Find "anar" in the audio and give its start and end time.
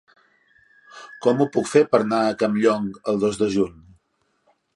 2.07-2.23